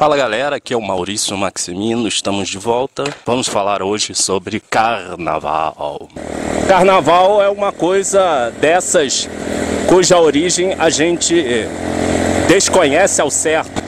Fala 0.00 0.16
galera, 0.16 0.56
aqui 0.56 0.72
é 0.72 0.76
o 0.78 0.80
Maurício 0.80 1.36
Maximino, 1.36 2.08
estamos 2.08 2.48
de 2.48 2.56
volta. 2.56 3.04
Vamos 3.26 3.46
falar 3.46 3.82
hoje 3.82 4.14
sobre 4.14 4.58
carnaval. 4.58 6.08
Carnaval 6.66 7.42
é 7.42 7.50
uma 7.50 7.70
coisa 7.70 8.50
dessas 8.58 9.28
cuja 9.86 10.18
origem 10.18 10.74
a 10.78 10.88
gente 10.88 11.44
desconhece 12.48 13.20
ao 13.20 13.30
certo. 13.30 13.82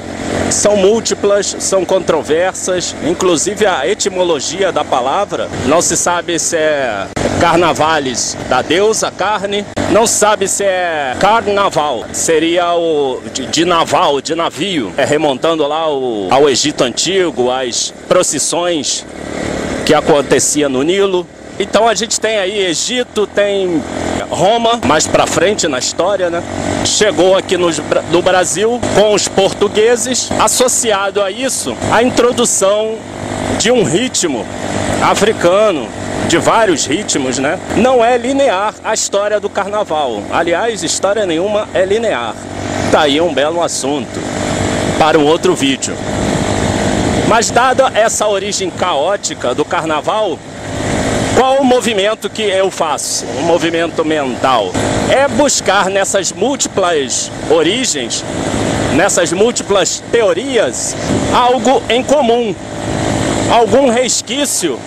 São 0.51 0.77
múltiplas, 0.77 1.57
são 1.61 1.83
controversas, 1.83 2.95
inclusive 3.09 3.65
a 3.65 3.89
etimologia 3.89 4.71
da 4.71 4.85
palavra. 4.85 5.49
Não 5.65 5.81
se 5.81 5.97
sabe 5.97 6.39
se 6.39 6.59
é 6.59 7.07
carnavales 7.41 8.37
da 8.51 8.61
deusa 8.61 9.11
carne, 9.11 9.65
não 9.93 10.07
sabe 10.07 10.49
se 10.49 10.65
é 10.65 11.15
carnaval, 11.21 12.07
seria 12.13 12.75
o 12.75 13.21
de, 13.33 13.45
de 13.47 13.65
naval, 13.67 14.23
de 14.23 14.35
navio, 14.35 14.91
é 14.97 15.05
remontando 15.05 15.67
lá 15.67 15.87
o, 15.93 16.29
ao 16.31 16.49
Egito 16.49 16.83
Antigo, 16.83 17.51
as 17.51 17.93
procissões 18.09 19.05
que 19.85 19.93
acontecia 19.93 20.67
no 20.67 20.83
Nilo. 20.83 21.27
Então 21.59 21.87
a 21.87 21.95
gente 21.95 22.19
tem 22.19 22.39
aí 22.39 22.65
Egito, 22.65 23.27
tem 23.27 23.83
Roma, 24.31 24.81
mais 24.87 25.07
para 25.07 25.27
frente 25.27 25.69
na 25.69 25.79
história, 25.79 26.31
né? 26.31 26.43
Chegou 26.87 27.37
aqui 27.37 27.59
no, 27.59 27.69
no 28.11 28.23
Brasil 28.23 28.81
com 28.95 29.13
os 29.13 29.29
portugueses, 29.29 30.31
associado 30.41 31.21
a 31.21 31.31
isso 31.31 31.77
a 31.91 32.03
introdução 32.03 32.97
de 33.59 33.71
um 33.71 33.85
ritmo 33.85 34.47
africano, 35.03 35.87
de 36.33 36.39
vários 36.39 36.87
ritmos, 36.87 37.39
né? 37.39 37.59
Não 37.77 38.03
é 38.03 38.17
linear 38.17 38.73
a 38.83 38.95
história 38.95 39.39
do 39.39 39.51
carnaval. 39.51 40.23
Aliás, 40.33 40.83
história 40.83 41.27
nenhuma 41.27 41.69
é 41.75 41.85
linear. 41.85 42.35
Tá 42.91 43.03
aí 43.03 43.21
um 43.21 43.35
belo 43.35 43.63
assunto 43.63 44.19
para 44.99 45.19
um 45.19 45.27
outro 45.27 45.55
vídeo. 45.55 45.95
Mas 47.29 47.51
dada 47.51 47.93
essa 47.95 48.27
origem 48.27 48.71
caótica 48.71 49.55
do 49.55 49.63
carnaval, 49.63 50.39
qual 51.37 51.59
o 51.59 51.65
movimento 51.67 52.31
que 52.31 52.41
eu 52.41 52.71
faço? 52.71 53.27
Um 53.39 53.43
movimento 53.43 54.03
mental. 54.03 54.73
É 55.11 55.29
buscar 55.29 55.91
nessas 55.91 56.33
múltiplas 56.33 57.31
origens, 57.51 58.25
nessas 58.95 59.35
múltiplas 59.35 60.03
teorias, 60.11 60.97
algo 61.31 61.83
em 61.91 62.03
comum, 62.03 62.55
algum 63.51 63.91
resquício 63.91 64.81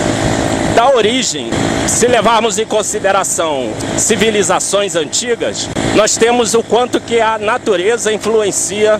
da 0.75 0.89
origem. 0.93 1.49
Se 1.87 2.05
levarmos 2.05 2.59
em 2.59 2.65
consideração 2.65 3.71
civilizações 3.97 4.95
antigas, 4.95 5.69
nós 5.95 6.17
temos 6.17 6.53
o 6.53 6.61
quanto 6.61 6.99
que 6.99 7.21
a 7.21 7.37
natureza 7.37 8.11
influencia 8.11 8.99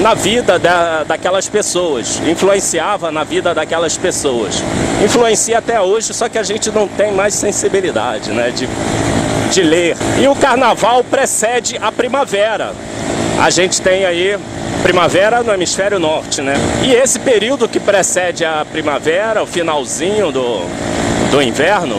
na 0.00 0.14
vida 0.14 0.58
da, 0.58 1.04
daquelas 1.04 1.48
pessoas, 1.48 2.20
influenciava 2.26 3.12
na 3.12 3.22
vida 3.22 3.54
daquelas 3.54 3.96
pessoas. 3.96 4.62
Influencia 5.04 5.58
até 5.58 5.80
hoje, 5.80 6.12
só 6.12 6.28
que 6.28 6.38
a 6.38 6.42
gente 6.42 6.70
não 6.70 6.88
tem 6.88 7.12
mais 7.12 7.34
sensibilidade 7.34 8.30
né, 8.32 8.50
de, 8.50 8.68
de 9.52 9.62
ler. 9.62 9.96
E 10.20 10.26
o 10.26 10.34
carnaval 10.34 11.04
precede 11.04 11.78
a 11.80 11.92
primavera. 11.92 12.72
A 13.38 13.48
gente 13.50 13.80
tem 13.80 14.04
aí 14.04 14.36
primavera 14.82 15.42
no 15.42 15.52
hemisfério 15.52 15.98
norte, 16.00 16.42
né? 16.42 16.54
E 16.82 16.92
esse 16.92 17.20
período 17.20 17.68
que 17.68 17.78
precede 17.78 18.44
a 18.44 18.66
primavera, 18.70 19.42
o 19.42 19.46
finalzinho 19.46 20.32
do, 20.32 20.62
do 21.32 21.40
inverno, 21.40 21.96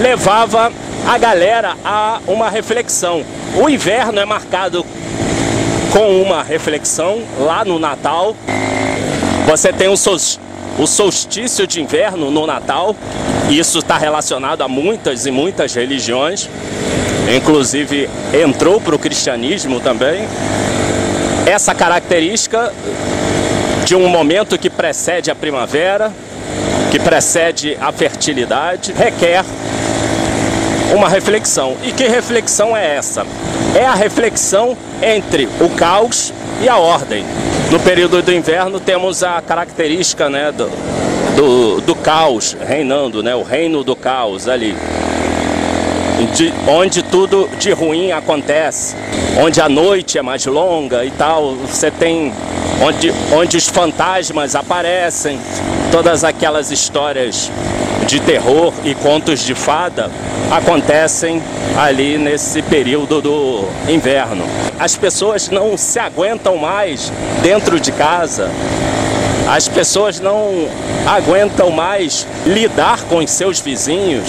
levava 0.00 0.72
a 1.06 1.18
galera 1.18 1.76
a 1.84 2.18
uma 2.26 2.48
reflexão. 2.48 3.22
O 3.54 3.68
inverno 3.68 4.18
é 4.18 4.24
marcado 4.24 4.86
com 5.92 6.22
uma 6.22 6.42
reflexão 6.42 7.22
lá 7.40 7.62
no 7.62 7.78
Natal. 7.78 8.34
Você 9.46 9.70
tem 9.70 9.88
o, 9.88 9.96
solstício 10.86 11.66
de 11.66 11.82
inverno 11.82 12.30
no 12.30 12.46
Natal, 12.46 12.96
isso 13.50 13.80
está 13.80 13.98
relacionado 13.98 14.62
a 14.62 14.68
muitas 14.68 15.26
e 15.26 15.30
muitas 15.30 15.74
religiões, 15.74 16.48
inclusive 17.36 18.08
entrou 18.32 18.80
para 18.80 18.94
o 18.94 18.98
cristianismo 18.98 19.78
também. 19.78 20.26
Essa 21.44 21.74
característica 21.74 22.72
de 23.84 23.94
um 23.94 24.08
momento 24.08 24.56
que 24.56 24.70
precede 24.70 25.30
a 25.30 25.34
primavera, 25.34 26.10
que 26.90 26.98
precede 26.98 27.76
a 27.80 27.92
fertilidade, 27.92 28.92
requer 28.92 29.44
uma 30.94 31.08
reflexão. 31.08 31.76
E 31.84 31.92
que 31.92 32.06
reflexão 32.08 32.76
é 32.76 32.96
essa? 32.96 33.24
É 33.74 33.86
a 33.86 33.94
reflexão 33.94 34.76
entre 35.00 35.48
o 35.60 35.68
caos 35.70 36.32
e 36.60 36.68
a 36.68 36.76
ordem. 36.76 37.24
No 37.70 37.78
período 37.78 38.20
do 38.20 38.32
inverno 38.32 38.80
temos 38.80 39.22
a 39.22 39.40
característica 39.40 40.28
né, 40.28 40.50
do, 40.50 40.68
do, 41.36 41.80
do 41.80 41.94
caos 41.94 42.56
reinando, 42.66 43.22
né, 43.22 43.34
o 43.34 43.42
reino 43.42 43.84
do 43.84 43.94
caos 43.94 44.48
ali. 44.48 44.76
De, 46.34 46.52
onde 46.68 47.02
tudo 47.02 47.48
de 47.58 47.72
ruim 47.72 48.12
acontece, 48.12 48.94
onde 49.38 49.60
a 49.60 49.68
noite 49.68 50.18
é 50.18 50.22
mais 50.22 50.44
longa 50.44 51.04
e 51.04 51.10
tal, 51.10 51.54
você 51.54 51.90
tem 51.90 52.32
onde, 52.82 53.12
onde 53.32 53.56
os 53.56 53.68
fantasmas 53.68 54.54
aparecem, 54.54 55.38
todas 55.90 56.22
aquelas 56.22 56.70
histórias 56.70 57.50
de 58.06 58.20
terror 58.20 58.72
e 58.84 58.94
contos 58.94 59.44
de 59.44 59.54
fada 59.54 60.10
acontecem 60.50 61.42
ali 61.76 62.18
nesse 62.18 62.60
período 62.62 63.22
do 63.22 63.64
inverno. 63.88 64.44
As 64.78 64.96
pessoas 64.96 65.48
não 65.48 65.76
se 65.76 65.98
aguentam 65.98 66.56
mais 66.56 67.12
dentro 67.42 67.78
de 67.78 67.92
casa, 67.92 68.50
as 69.48 69.68
pessoas 69.68 70.20
não 70.20 70.68
aguentam 71.06 71.70
mais 71.70 72.26
lidar 72.46 73.02
com 73.04 73.18
os 73.18 73.30
seus 73.30 73.60
vizinhos. 73.60 74.28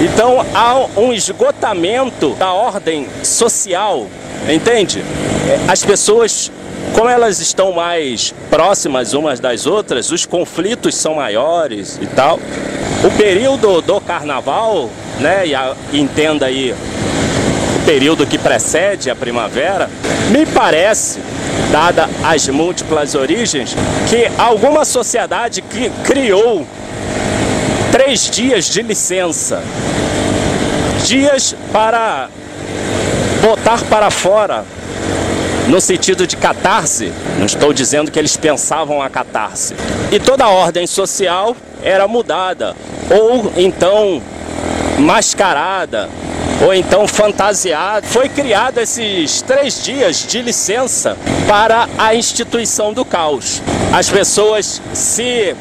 Então 0.00 0.44
há 0.54 0.86
um 0.98 1.12
esgotamento 1.12 2.30
da 2.30 2.52
ordem 2.52 3.06
social, 3.22 4.06
entende? 4.48 5.02
As 5.68 5.84
pessoas 5.84 6.50
como 6.92 7.08
elas 7.08 7.40
estão 7.40 7.72
mais 7.72 8.32
próximas 8.48 9.14
umas 9.14 9.40
das 9.40 9.66
outras, 9.66 10.12
os 10.12 10.24
conflitos 10.26 10.94
são 10.94 11.14
maiores 11.14 11.98
e 12.00 12.06
tal. 12.06 12.38
O 13.04 13.10
período 13.16 13.80
do 13.80 14.00
carnaval, 14.00 14.88
né, 15.18 15.46
e 15.46 15.54
a, 15.54 15.74
entenda 15.92 16.46
aí 16.46 16.72
o 16.72 17.84
período 17.84 18.26
que 18.26 18.38
precede 18.38 19.10
a 19.10 19.16
primavera, 19.16 19.90
me 20.30 20.46
parece, 20.46 21.18
dada 21.72 22.08
as 22.22 22.46
múltiplas 22.48 23.14
origens, 23.14 23.74
que 24.08 24.30
alguma 24.38 24.84
sociedade 24.84 25.62
que 25.62 25.90
criou 26.04 26.64
três 27.94 28.28
dias 28.28 28.64
de 28.64 28.82
licença, 28.82 29.62
dias 31.06 31.54
para 31.72 32.28
botar 33.40 33.84
para 33.84 34.10
fora 34.10 34.64
no 35.68 35.80
sentido 35.80 36.26
de 36.26 36.36
catarse, 36.36 37.12
não 37.38 37.46
estou 37.46 37.72
dizendo 37.72 38.10
que 38.10 38.18
eles 38.18 38.36
pensavam 38.36 39.00
a 39.00 39.08
catarse. 39.08 39.76
E 40.10 40.18
toda 40.18 40.44
a 40.44 40.48
ordem 40.48 40.88
social 40.88 41.56
era 41.84 42.08
mudada, 42.08 42.74
ou 43.08 43.52
então 43.56 44.20
mascarada, 44.98 46.10
ou 46.66 46.74
então 46.74 47.06
fantasiada. 47.06 48.04
Foi 48.08 48.28
criado 48.28 48.78
esses 48.78 49.40
três 49.40 49.84
dias 49.84 50.26
de 50.26 50.42
licença 50.42 51.16
para 51.46 51.88
a 51.96 52.12
instituição 52.12 52.92
do 52.92 53.04
caos. 53.04 53.62
As 53.92 54.10
pessoas 54.10 54.82
se 54.92 55.54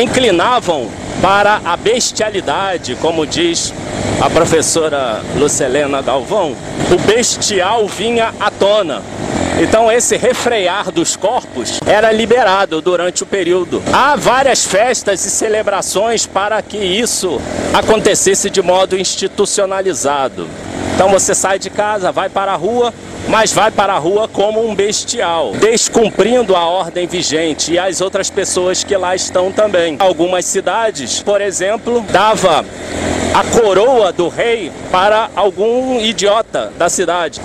inclinavam 0.00 0.88
para 1.20 1.60
a 1.64 1.76
bestialidade, 1.76 2.96
como 2.96 3.26
diz 3.26 3.72
a 4.20 4.28
professora 4.28 5.22
Lucelena 5.36 6.02
Galvão. 6.02 6.56
O 6.90 6.98
bestial 7.06 7.86
vinha 7.86 8.32
à 8.38 8.50
tona. 8.50 9.02
Então 9.60 9.90
esse 9.90 10.16
refrear 10.16 10.90
dos 10.90 11.14
corpos 11.14 11.78
era 11.86 12.10
liberado 12.10 12.80
durante 12.80 13.22
o 13.22 13.26
período. 13.26 13.80
Há 13.92 14.16
várias 14.16 14.64
festas 14.64 15.24
e 15.24 15.30
celebrações 15.30 16.26
para 16.26 16.60
que 16.60 16.76
isso 16.76 17.40
acontecesse 17.72 18.50
de 18.50 18.60
modo 18.60 18.98
institucionalizado. 18.98 20.48
Então 20.94 21.08
você 21.08 21.34
sai 21.34 21.58
de 21.58 21.70
casa, 21.70 22.10
vai 22.10 22.28
para 22.28 22.52
a 22.52 22.56
rua, 22.56 22.92
mas 23.28 23.52
vai 23.52 23.70
para 23.70 23.94
a 23.94 23.98
rua 23.98 24.28
como 24.28 24.66
um 24.66 24.74
bestial, 24.74 25.52
descumprindo 25.52 26.54
a 26.54 26.64
ordem 26.64 27.06
vigente 27.06 27.72
e 27.72 27.78
as 27.78 28.00
outras 28.00 28.30
pessoas 28.30 28.84
que 28.84 28.96
lá 28.96 29.14
estão 29.14 29.50
também. 29.50 29.96
Algumas 29.98 30.44
cidades, 30.44 31.22
por 31.22 31.40
exemplo, 31.40 32.04
dava 32.10 32.64
a 33.34 33.44
coroa 33.44 34.12
do 34.12 34.28
rei 34.28 34.70
para 34.90 35.30
algum 35.34 36.00
idiota 36.00 36.72
da 36.78 36.88
cidade 36.88 37.40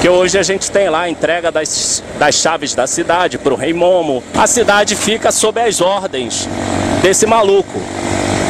que 0.00 0.08
hoje 0.08 0.38
a 0.38 0.42
gente 0.42 0.70
tem 0.70 0.88
lá 0.88 1.02
a 1.02 1.10
entrega 1.10 1.50
das, 1.50 2.02
das 2.18 2.36
chaves 2.36 2.74
da 2.74 2.86
cidade 2.86 3.38
para 3.38 3.52
o 3.52 3.56
rei 3.56 3.72
Momo. 3.72 4.22
A 4.36 4.46
cidade 4.46 4.94
fica 4.94 5.32
sob 5.32 5.60
as 5.60 5.80
ordens 5.80 6.48
desse 7.02 7.26
maluco. 7.26 7.80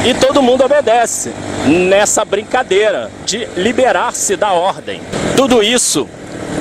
E 0.05 0.15
todo 0.15 0.43
mundo 0.43 0.65
obedece 0.65 1.33
nessa 1.67 2.25
brincadeira 2.25 3.11
de 3.25 3.49
liberar-se 3.57 4.37
da 4.37 4.53
ordem. 4.53 5.01
Tudo 5.37 5.63
isso 5.63 6.09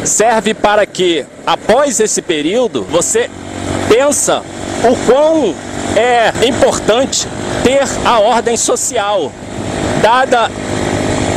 serve 0.05 0.53
para 0.53 0.85
que, 0.85 1.25
após 1.45 1.99
esse 1.99 2.21
período, 2.21 2.83
você 2.83 3.29
pensa 3.89 4.43
o 4.83 4.95
quão 5.05 5.55
é 5.95 6.47
importante 6.47 7.27
ter 7.63 7.83
a 8.05 8.19
ordem 8.19 8.57
social, 8.57 9.31
dada 10.01 10.49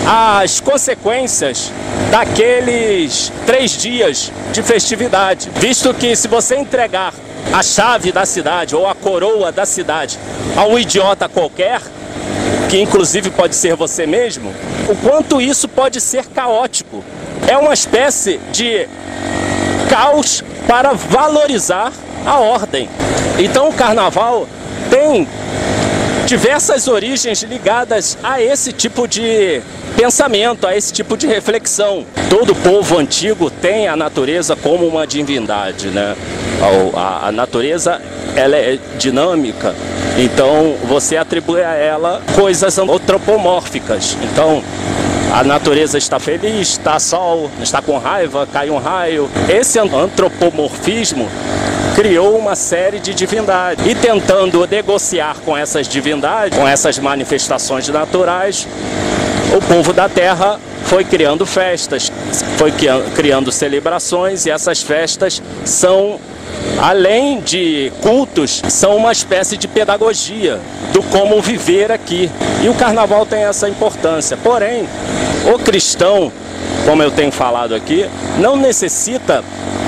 as 0.06 0.61
consequências 0.61 1.70
daqueles 2.11 3.32
três 3.47 3.73
dias 3.73 4.32
de 4.53 4.62
festividade, 4.62 5.50
visto 5.56 5.93
que 5.94 6.17
se 6.17 6.29
você 6.29 6.56
entregar 6.56 7.12
a 7.53 7.62
chave 7.62 8.12
da 8.12 8.26
cidade 8.26 8.75
ou 8.75 8.87
a 8.87 8.94
coroa 8.94 9.53
da 9.53 9.65
cidade 9.65 10.19
a 10.56 10.65
um 10.67 10.79
idiota 10.79 11.29
qualquer, 11.29 11.81
que 12.69 12.81
inclusive 12.81 13.31
pode 13.31 13.55
ser 13.55 13.75
você 13.75 14.06
mesmo, 14.06 14.53
o 14.88 14.97
quanto 14.97 15.41
isso 15.41 15.69
pode 15.69 16.00
ser 16.00 16.26
caótico. 16.26 17.03
É 17.49 17.56
uma 17.56 17.73
espécie 17.73 18.39
de 18.53 18.87
caos 19.89 20.45
para 20.67 20.93
valorizar 20.93 21.91
a 22.27 22.39
ordem. 22.39 22.89
Então 23.39 23.71
o 23.71 23.73
carnaval 23.73 24.47
tem 24.91 25.27
diversas 26.27 26.89
origens 26.89 27.43
ligadas 27.43 28.19
a 28.23 28.43
esse 28.43 28.71
tipo 28.71 29.09
de 29.09 29.62
pensamento, 29.97 30.67
a 30.67 30.77
esse 30.77 30.93
tipo 30.93 31.17
de 31.17 31.27
reflexão. 31.27 32.05
Todo 32.29 32.55
povo 32.55 32.99
antigo 32.99 33.49
tem 33.51 33.89
a 33.89 33.97
natureza 33.97 34.55
como 34.55 34.87
uma 34.87 35.06
divindade, 35.06 35.89
né? 35.89 36.15
A, 36.94 37.29
a 37.29 37.33
natureza 37.33 37.99
ela 38.37 38.56
é 38.56 38.79
dinâmica, 38.99 39.75
então 40.19 40.77
você 40.85 41.17
atribui 41.17 41.62
a 41.62 41.73
ela 41.73 42.21
coisas 42.37 42.79
antropomórficas. 42.79 44.19
Então 44.23 44.62
a 45.33 45.45
natureza 45.45 45.99
está 45.99 46.19
feliz, 46.19 46.71
está 46.71 46.99
sol, 46.99 47.51
está 47.63 47.83
com 47.83 47.99
raiva, 47.99 48.47
cai 48.51 48.71
um 48.71 48.79
raio. 48.79 49.31
Esse 49.49 49.79
antropomorfismo 49.79 51.29
criou 51.95 52.39
uma 52.39 52.55
série 52.55 52.99
de 52.99 53.13
divindades 53.13 53.85
e 53.87 53.95
tentando 53.95 54.67
negociar 54.67 55.37
com 55.45 55.57
essas 55.57 55.89
divindades, 55.89 56.57
com 56.57 56.67
essas 56.67 56.99
manifestações 56.99 57.89
naturais, 57.89 58.67
o 59.57 59.61
povo 59.63 59.93
da 59.93 60.09
terra 60.09 60.59
foi 60.85 61.05
criando 61.05 61.45
festas, 61.45 62.11
foi 62.57 62.73
criando 63.15 63.53
celebrações 63.53 64.47
e 64.47 64.51
essas 64.51 64.83
festas 64.83 65.43
são 65.65 66.19
além 66.81 67.41
de 67.41 67.93
cultos, 68.00 68.62
são 68.69 68.97
uma 68.97 69.12
espécie 69.12 69.56
de 69.56 69.67
pedagogia 69.67 70.61
do 70.93 71.03
como 71.03 71.41
viver 71.43 71.91
aqui. 71.91 72.31
E 72.62 72.69
o 72.69 72.75
carnaval 72.75 73.27
tem 73.27 73.45
essa 73.45 73.69
importância. 73.69 74.37
Porém, 74.37 74.89
o 75.53 75.59
cristão, 75.59 76.33
como 76.85 77.03
eu 77.03 77.11
tenho 77.11 77.33
falado 77.33 77.75
aqui, 77.75 78.09
não 78.39 78.56
necessita 78.56 79.45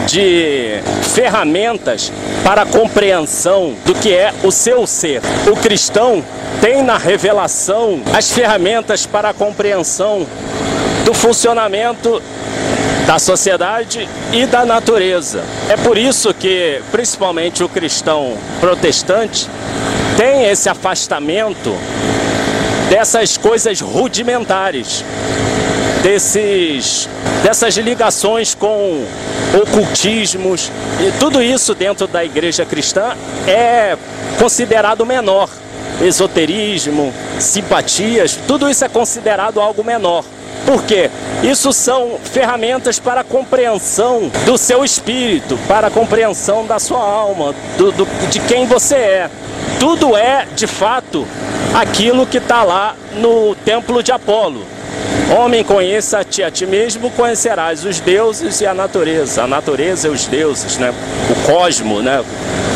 de 0.06 0.80
ferramentas 1.14 2.12
para 2.42 2.62
a 2.62 2.66
compreensão 2.66 3.74
do 3.84 3.94
que 3.94 4.12
é 4.12 4.32
o 4.42 4.50
seu 4.50 4.86
ser. 4.86 5.22
O 5.50 5.56
cristão 5.56 6.24
tem 6.60 6.82
na 6.82 6.98
revelação 6.98 8.00
as 8.12 8.30
ferramentas 8.30 9.06
para 9.06 9.30
a 9.30 9.34
compreensão 9.34 10.26
do 11.04 11.14
funcionamento 11.14 12.20
da 13.10 13.18
sociedade 13.18 14.08
e 14.32 14.46
da 14.46 14.64
natureza. 14.64 15.42
É 15.68 15.76
por 15.76 15.98
isso 15.98 16.32
que, 16.32 16.80
principalmente 16.92 17.64
o 17.64 17.68
cristão 17.68 18.38
protestante, 18.60 19.48
tem 20.16 20.44
esse 20.44 20.68
afastamento 20.68 21.76
dessas 22.88 23.36
coisas 23.36 23.80
rudimentares, 23.80 25.04
desses, 26.04 27.08
dessas 27.42 27.76
ligações 27.78 28.54
com 28.54 29.04
ocultismos, 29.60 30.70
e 31.00 31.10
tudo 31.18 31.42
isso 31.42 31.74
dentro 31.74 32.06
da 32.06 32.24
igreja 32.24 32.64
cristã 32.64 33.16
é 33.44 33.98
considerado 34.38 35.04
menor. 35.04 35.48
Esoterismo, 36.00 37.12
simpatias, 37.40 38.38
tudo 38.46 38.70
isso 38.70 38.84
é 38.84 38.88
considerado 38.88 39.60
algo 39.60 39.82
menor. 39.82 40.24
Por 40.70 40.84
quê? 40.84 41.10
Isso 41.42 41.72
são 41.72 42.16
ferramentas 42.22 43.00
para 43.00 43.22
a 43.22 43.24
compreensão 43.24 44.30
do 44.46 44.56
seu 44.56 44.84
espírito, 44.84 45.58
para 45.66 45.88
a 45.88 45.90
compreensão 45.90 46.64
da 46.64 46.78
sua 46.78 47.00
alma, 47.00 47.52
do, 47.76 47.90
do 47.90 48.06
de 48.30 48.38
quem 48.38 48.66
você 48.66 48.94
é. 48.94 49.30
Tudo 49.80 50.16
é, 50.16 50.46
de 50.54 50.68
fato, 50.68 51.26
aquilo 51.74 52.24
que 52.24 52.38
está 52.38 52.62
lá 52.62 52.94
no 53.16 53.52
templo 53.56 54.00
de 54.00 54.12
Apolo. 54.12 54.64
Homem, 55.30 55.62
conheça-te 55.62 56.42
a 56.42 56.50
ti 56.50 56.66
mesmo, 56.66 57.08
conhecerás 57.12 57.84
os 57.84 58.00
deuses 58.00 58.60
e 58.60 58.66
a 58.66 58.74
natureza. 58.74 59.44
A 59.44 59.46
natureza 59.46 60.08
e 60.08 60.10
os 60.10 60.26
deuses, 60.26 60.76
né? 60.76 60.92
O 61.30 61.46
cosmo, 61.46 62.02
né? 62.02 62.24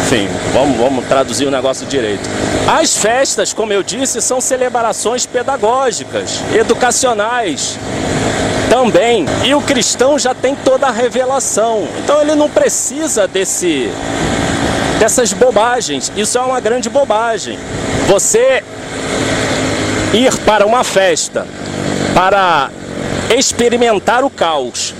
Enfim, 0.02 0.28
vamos, 0.52 0.76
vamos 0.76 1.04
traduzir 1.06 1.46
o 1.46 1.50
negócio 1.50 1.84
direito. 1.84 2.22
As 2.68 2.96
festas, 2.96 3.52
como 3.52 3.72
eu 3.72 3.82
disse, 3.82 4.20
são 4.20 4.40
celebrações 4.40 5.26
pedagógicas, 5.26 6.40
educacionais 6.54 7.76
também. 8.70 9.26
E 9.44 9.52
o 9.52 9.60
cristão 9.60 10.16
já 10.16 10.32
tem 10.32 10.54
toda 10.54 10.86
a 10.86 10.92
revelação. 10.92 11.88
Então 12.04 12.20
ele 12.20 12.36
não 12.36 12.48
precisa 12.48 13.26
desse 13.26 13.90
dessas 15.00 15.32
bobagens. 15.32 16.12
Isso 16.16 16.38
é 16.38 16.40
uma 16.40 16.60
grande 16.60 16.88
bobagem. 16.88 17.58
Você 18.06 18.62
ir 20.12 20.32
para 20.44 20.64
uma 20.64 20.84
festa 20.84 21.44
para 22.12 22.70
experimentar 23.34 24.24
o 24.24 24.30
caos, 24.30 24.94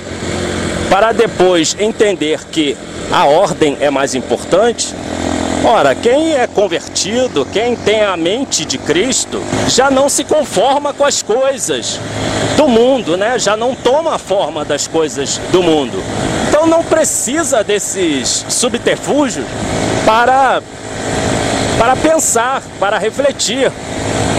para 0.89 1.13
depois 1.13 1.77
entender 1.79 2.41
que 2.51 2.77
a 3.13 3.25
ordem 3.27 3.77
é 3.81 3.91
mais 3.91 4.15
importante. 4.15 4.95
Ora, 5.65 5.95
quem 5.95 6.35
é 6.35 6.47
convertido, 6.47 7.47
quem 7.47 7.75
tem 7.75 8.03
a 8.03 8.17
mente 8.17 8.65
de 8.65 8.77
Cristo, 8.77 9.43
já 9.69 9.91
não 9.91 10.09
se 10.09 10.25
conforma 10.25 10.93
com 10.93 11.05
as 11.05 11.23
coisas 11.23 11.99
do 12.57 12.69
mundo, 12.69 13.17
né? 13.17 13.39
Já 13.39 13.57
não 13.57 13.75
toma 13.75 14.15
a 14.15 14.19
forma 14.19 14.65
das 14.65 14.87
coisas 14.87 15.39
do 15.51 15.63
mundo. 15.63 16.03
Então 16.49 16.67
não 16.67 16.85
precisa 16.85 17.65
desses 17.65 18.45
subterfúgios 18.49 19.47
para 20.05 20.63
para 21.79 21.97
pensar, 21.97 22.63
para 22.79 22.99
refletir. 22.99 23.71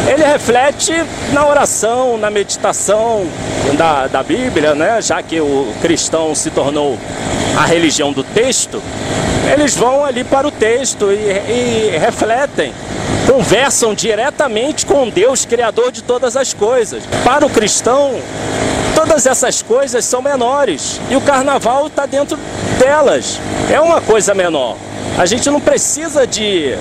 Ele 0.08 0.24
reflete 0.24 0.94
na 1.34 1.48
oração, 1.48 2.18
na 2.18 2.30
meditação 2.30 3.26
da, 3.76 4.08
da 4.08 4.22
Bíblia, 4.22 4.76
né? 4.76 5.02
já 5.02 5.22
que 5.24 5.40
o 5.42 5.74
cristão 5.82 6.36
se 6.36 6.52
tornou 6.52 6.98
a 7.58 7.66
religião 7.66 8.12
do 8.12 8.24
texto, 8.24 8.82
eles 9.52 9.76
vão 9.76 10.06
ali 10.06 10.24
para 10.24 10.48
o 10.48 10.52
texto 10.52 11.12
e, 11.12 11.16
e 11.16 11.98
refletem, 11.98 12.72
conversam 13.26 13.94
diretamente 13.96 14.86
com 14.86 15.10
Deus, 15.10 15.44
Criador 15.44 15.92
de 15.92 16.04
todas 16.04 16.38
as 16.38 16.54
coisas. 16.54 17.04
Para 17.24 17.46
o 17.46 17.50
cristão, 17.50 18.20
todas 18.94 19.26
essas 19.26 19.62
coisas 19.62 20.06
são 20.06 20.22
menores 20.22 21.00
e 21.10 21.16
o 21.16 21.22
carnaval 21.22 21.88
está 21.88 22.06
dentro 22.06 22.38
delas. 22.78 23.40
É 23.72 23.80
uma 23.80 24.02
coisa 24.02 24.34
menor. 24.34 24.78
A 25.18 25.26
gente 25.26 25.50
não 25.50 25.62
precisa 25.62 26.28
de 26.28 26.76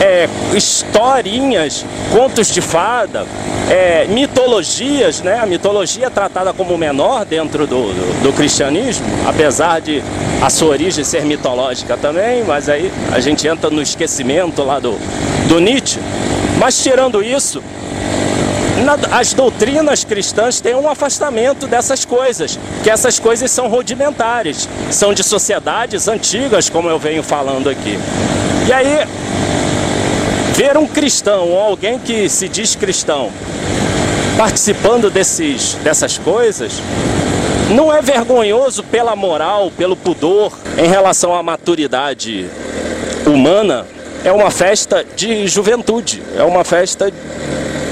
é, 0.00 0.28
historinhas, 0.52 1.84
contos 2.10 2.52
de 2.52 2.60
fada, 2.60 3.24
é, 3.70 4.04
mitologias, 4.06 5.20
né? 5.20 5.38
A 5.38 5.46
mitologia 5.46 6.06
é 6.06 6.10
tratada 6.10 6.52
como 6.52 6.76
menor 6.76 7.24
dentro 7.24 7.66
do, 7.66 7.92
do, 7.92 8.22
do, 8.24 8.32
cristianismo, 8.32 9.06
apesar 9.26 9.80
de 9.80 10.02
a 10.42 10.50
sua 10.50 10.70
origem 10.70 11.04
ser 11.04 11.24
mitológica 11.24 11.96
também, 11.96 12.42
mas 12.44 12.68
aí 12.68 12.90
a 13.12 13.20
gente 13.20 13.46
entra 13.46 13.70
no 13.70 13.80
esquecimento 13.80 14.62
lá 14.62 14.80
do, 14.80 14.98
do 15.48 15.60
Nietzsche. 15.60 16.00
Mas 16.58 16.82
tirando 16.82 17.22
isso, 17.22 17.62
as 19.10 19.32
doutrinas 19.32 20.04
cristãs 20.04 20.60
têm 20.60 20.74
um 20.74 20.88
afastamento 20.88 21.66
dessas 21.66 22.04
coisas, 22.04 22.58
que 22.82 22.90
essas 22.90 23.18
coisas 23.18 23.50
são 23.50 23.68
rudimentares, 23.68 24.68
são 24.90 25.12
de 25.12 25.22
sociedades 25.22 26.08
antigas, 26.08 26.68
como 26.68 26.88
eu 26.88 26.98
venho 26.98 27.22
falando 27.22 27.68
aqui. 27.68 27.98
E 28.66 28.72
aí, 28.72 29.06
ver 30.54 30.76
um 30.76 30.86
cristão 30.86 31.48
ou 31.48 31.60
alguém 31.60 31.98
que 31.98 32.28
se 32.28 32.48
diz 32.48 32.74
cristão 32.76 33.30
participando 34.38 35.10
desses, 35.10 35.74
dessas 35.82 36.16
coisas 36.16 36.80
não 37.74 37.92
é 37.92 38.00
vergonhoso 38.00 38.84
pela 38.84 39.16
moral, 39.16 39.70
pelo 39.76 39.96
pudor 39.96 40.56
em 40.78 40.88
relação 40.88 41.34
à 41.34 41.42
maturidade 41.42 42.48
humana. 43.26 43.84
É 44.24 44.32
uma 44.32 44.50
festa 44.50 45.04
de 45.16 45.46
juventude, 45.48 46.22
é 46.36 46.42
uma 46.44 46.64
festa 46.64 47.12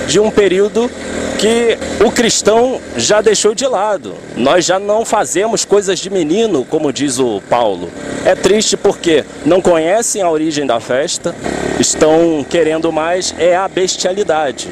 de 0.07 0.21
um 0.21 0.31
período 0.31 0.91
que 1.39 1.77
o 2.05 2.11
cristão 2.11 2.81
já 2.97 3.21
deixou 3.21 3.55
de 3.55 3.67
lado. 3.67 4.15
Nós 4.37 4.65
já 4.65 4.79
não 4.79 5.05
fazemos 5.05 5.65
coisas 5.65 5.99
de 5.99 6.09
menino, 6.09 6.65
como 6.65 6.93
diz 6.93 7.19
o 7.19 7.43
Paulo. 7.49 7.91
É 8.25 8.35
triste 8.35 8.77
porque 8.77 9.25
não 9.45 9.61
conhecem 9.61 10.23
a 10.23 10.31
origem 10.31 10.67
da 10.67 10.81
festa, 10.81 11.35
estão 11.79 12.45
querendo 12.49 12.91
mais 12.91 13.35
é 13.39 13.57
a 13.57 13.69
bestialidade. 13.69 14.69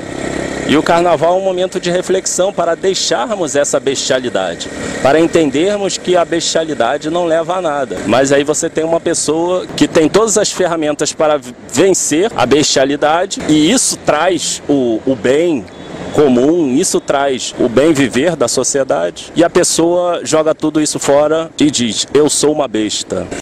E 0.67 0.77
o 0.79 0.83
carnaval 0.83 1.35
é 1.35 1.37
um 1.37 1.45
momento 1.45 1.79
de 1.79 1.91
reflexão 1.91 2.53
para 2.53 2.75
deixarmos 2.75 3.55
essa 3.55 3.79
bestialidade, 3.79 4.69
para 5.03 5.21
entendermos 5.21 5.99
que 5.99 6.17
a 6.17 6.25
bestialidade 6.25 7.11
não 7.11 7.27
leva 7.27 7.57
a 7.57 7.61
nada. 7.61 7.99
Mas 8.07 8.33
aí 8.33 8.43
você 8.43 8.71
tem 8.71 8.83
uma 8.83 8.99
pessoa 8.99 9.67
que 9.77 9.87
tem 9.87 10.09
todas 10.09 10.39
as 10.39 10.51
ferramentas 10.51 11.13
para 11.13 11.39
vencer 11.71 12.33
a 12.35 12.47
bestialidade 12.47 13.41
e 13.47 13.71
isso 13.71 13.99
traz 14.07 14.63
o, 14.67 15.01
o 15.05 15.15
bem, 15.15 15.67
comum, 16.15 16.75
isso 16.75 17.01
traz 17.01 17.55
o 17.59 17.69
bem 17.69 17.93
viver 17.93 18.35
da 18.35 18.49
sociedade 18.49 19.33
e 19.37 19.45
a 19.45 19.51
pessoa 19.51 20.21
joga 20.25 20.55
tudo 20.55 20.81
isso 20.81 20.99
fora 20.99 21.51
e 21.61 21.71
diz: 21.71 22.07
Eu 22.15 22.31
sou 22.31 22.53
uma 22.53 22.69
besta. 22.69 23.27